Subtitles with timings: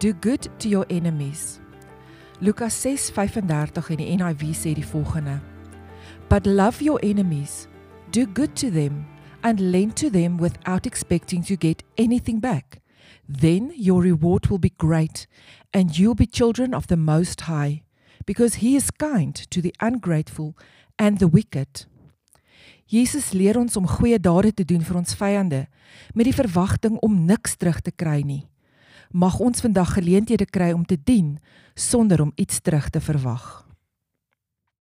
[0.00, 1.60] Do good to your enemies.
[2.40, 5.42] Lukas 6:35 in die NIV sê die volgende:
[6.26, 7.68] But love your enemies,
[8.10, 9.04] do good to them
[9.42, 12.80] and lend to them without expecting to get anything back.
[13.28, 15.28] Then your reward will be great
[15.70, 17.82] and you'll be children of the Most High,
[18.24, 20.56] because He is kind to the ungrateful
[20.96, 21.84] and the wicked.
[22.86, 25.66] Jesus leer ons om goeie dade te doen vir ons vyande
[26.14, 28.46] met die verwagting om niks terug te kry nie.
[29.10, 31.38] Mag ons vandag geleenthede kry om te dien
[31.74, 33.69] sonder om iets terug te verwag.